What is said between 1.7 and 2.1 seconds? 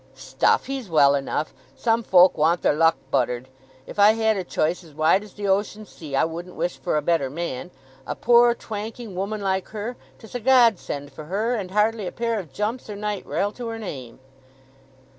Some